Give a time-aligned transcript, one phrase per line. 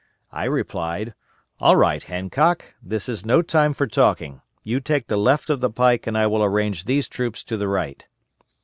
[0.31, 1.13] I replied,
[1.59, 2.73] 'All right, Hancock.
[2.81, 4.41] This is no time for talking.
[4.63, 7.67] You take the left of the pike and I will arrange these troops to the
[7.67, 8.03] right.'